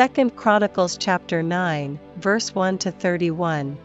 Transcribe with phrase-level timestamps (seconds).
[0.00, 3.76] 2 Chronicles chapter 9, verse 1 to 31.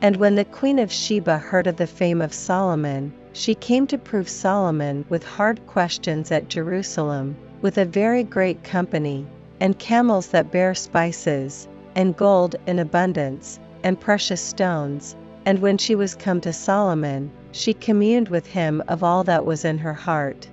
[0.00, 3.98] And when the queen of Sheba heard of the fame of Solomon, she came to
[3.98, 9.26] prove Solomon with hard questions at Jerusalem, with a very great company,
[9.60, 15.14] and camels that bear spices, and gold in abundance, and precious stones.
[15.44, 19.66] And when she was come to Solomon, she communed with him of all that was
[19.66, 20.48] in her heart.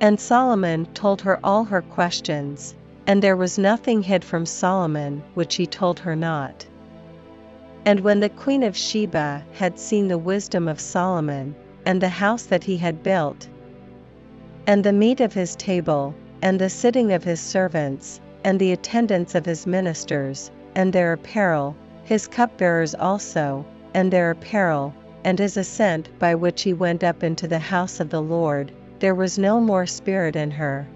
[0.00, 2.74] And Solomon told her all her questions,
[3.08, 6.66] and there was nothing hid from Solomon which he told her not.
[7.86, 11.54] And when the queen of Sheba had seen the wisdom of Solomon,
[11.86, 13.48] and the house that he had built,
[14.66, 19.34] and the meat of his table, and the sitting of his servants, and the attendance
[19.34, 23.64] of his ministers, and their apparel, his cupbearers also,
[23.94, 24.92] and their apparel,
[25.24, 29.14] and his ascent by which he went up into the house of the Lord, there
[29.14, 30.86] was no more spirit in her.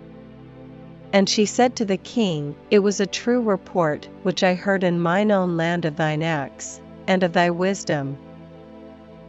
[1.14, 4.98] And she said to the king, It was a true report which I heard in
[4.98, 8.16] mine own land of thine acts, and of thy wisdom.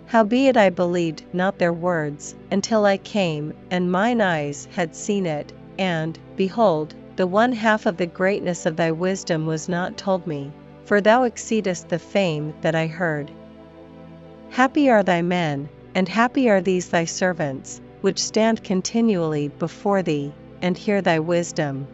[0.06, 5.52] Howbeit I believed not their words, until I came, and mine eyes had seen it,
[5.78, 10.52] and, behold, the one half of the greatness of thy wisdom was not told me,
[10.86, 13.30] for thou exceedest the fame that I heard.
[14.52, 20.32] Happy are thy men, and happy are these thy servants, which stand continually before thee,
[20.64, 21.86] and hear thy wisdom.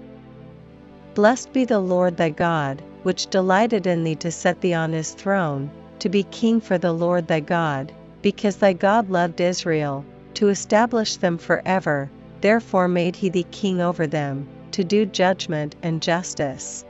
[1.16, 5.12] Blessed be the Lord thy God, which delighted in thee to set thee on his
[5.12, 10.50] throne, to be king for the Lord thy God, because thy God loved Israel, to
[10.50, 12.10] establish them for ever,
[12.42, 16.86] therefore made he thee king over them, to do judgment and justice.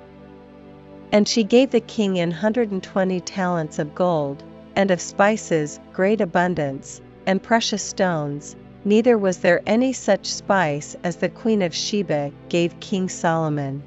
[1.11, 4.43] And she gave the king an hundred and twenty talents of gold,
[4.75, 11.17] and of spices great abundance, and precious stones, neither was there any such spice as
[11.17, 13.83] the queen of Sheba gave King Solomon.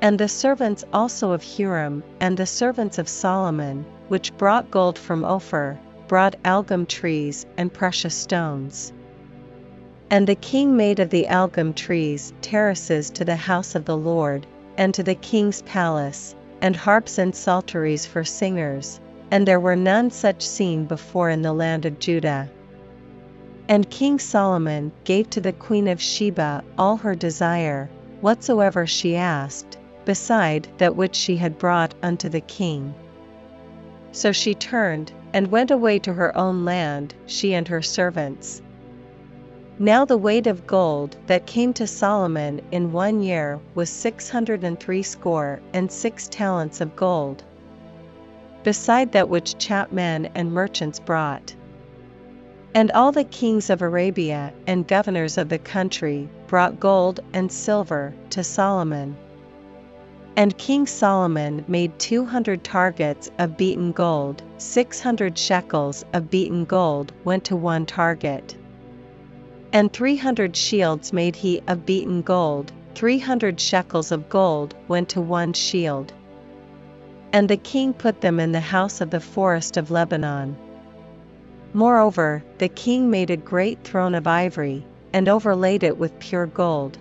[0.00, 5.24] And the servants also of Huram, and the servants of Solomon, which brought gold from
[5.24, 8.92] Ophir, brought algum trees and precious stones.
[10.10, 14.46] And the king made of the algum trees terraces to the house of the Lord,
[14.76, 20.10] and to the king's palace, and harps and psalteries for singers, and there were none
[20.10, 22.48] such seen before in the land of Judah.
[23.68, 27.90] And King Solomon gave to the queen of Sheba all her desire,
[28.22, 32.94] whatsoever she asked, beside that which she had brought unto the king.
[34.12, 38.62] So she turned, and went away to her own land, she and her servants.
[39.78, 44.64] Now the weight of gold that came to Solomon in one year was six hundred
[44.64, 47.44] and threescore and six talents of gold,
[48.64, 51.54] beside that which chapmen and merchants brought.
[52.74, 58.14] And all the kings of Arabia and governors of the country brought gold and silver
[58.30, 59.16] to Solomon.
[60.36, 66.64] And King Solomon made two hundred targets of beaten gold, six hundred shekels of beaten
[66.64, 68.54] gold went to one target.
[69.72, 75.08] And three hundred shields made he of beaten gold, three hundred shekels of gold went
[75.10, 76.12] to one shield.
[77.32, 80.56] And the king put them in the house of the forest of Lebanon.
[81.78, 86.98] Moreover, the king made a great throne of ivory, and overlaid it with pure gold.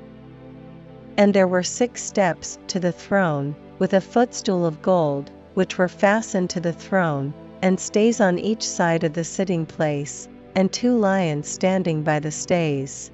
[1.18, 5.88] And there were six steps to the throne, with a footstool of gold, which were
[5.88, 7.34] fastened to the throne,
[7.64, 12.30] and stays on each side of the sitting place, and two lions standing by the
[12.30, 13.10] stays.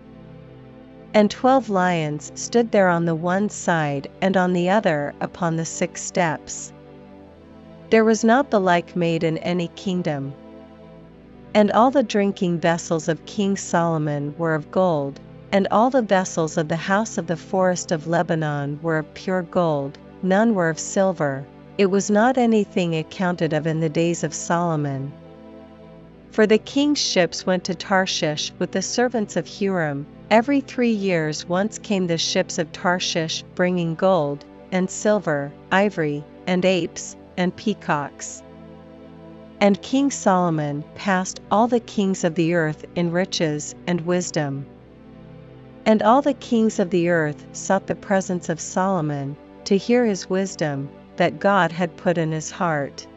[1.14, 5.64] And twelve lions stood there on the one side and on the other upon the
[5.64, 6.74] six steps.
[7.90, 10.34] There was not the like made in any kingdom.
[11.56, 15.20] And all the drinking vessels of King Solomon were of gold,
[15.52, 19.44] and all the vessels of the house of the forest of Lebanon were of pure
[19.44, 21.46] gold, none were of silver,
[21.78, 25.12] it was not anything accounted of in the days of Solomon.
[26.32, 31.48] For the king's ships went to Tarshish with the servants of Huram, every three years
[31.48, 38.42] once came the ships of Tarshish bringing gold, and silver, ivory, and apes, and peacocks.
[39.64, 44.66] And King Solomon passed all the kings of the earth in riches and wisdom.
[45.86, 50.30] And all the kings of the earth sought the presence of Solomon, to hear his
[50.30, 53.08] wisdom, that God had put in his heart.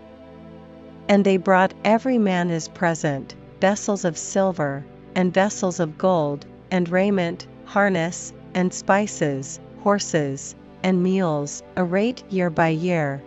[1.09, 4.85] And they brought every man his present, vessels of silver,
[5.17, 10.55] and vessels of gold, and raiment, harness, and spices, horses,
[10.85, 13.21] and mules, a rate year by year.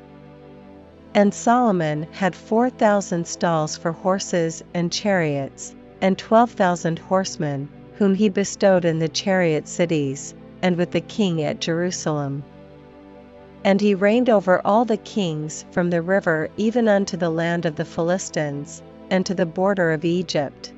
[1.16, 8.14] And Solomon had four thousand stalls for horses and chariots, and twelve thousand horsemen, whom
[8.14, 12.44] he bestowed in the chariot cities, and with the king at Jerusalem.
[13.64, 17.76] And he reigned over all the kings from the river even unto the land of
[17.76, 20.72] the Philistines, and to the border of Egypt.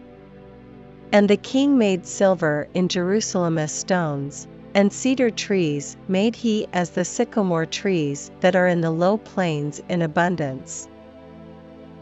[1.11, 6.91] And the king made silver in Jerusalem as stones, and cedar trees made he as
[6.91, 10.87] the sycamore trees that are in the low plains in abundance.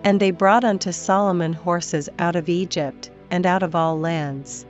[0.03, 4.65] And they brought unto Solomon horses out of Egypt, and out of all lands.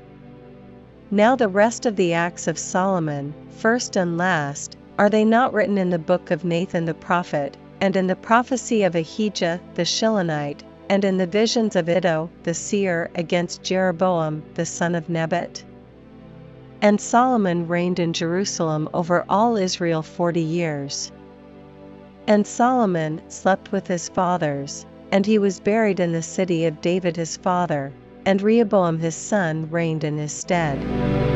[1.11, 5.77] Now the rest of the acts of Solomon, first and last, are they not written
[5.77, 10.63] in the book of Nathan the prophet, and in the prophecy of Ahijah the Shilonite,
[10.89, 15.63] and in the visions of Iddo the seer against Jeroboam the son of Nebat?
[16.81, 21.11] And Solomon reigned in Jerusalem over all Israel forty years.
[22.25, 27.17] And Solomon slept with his fathers, and he was buried in the city of David
[27.17, 27.91] his father,
[28.25, 31.28] and Rehoboam his son reigned in his stead.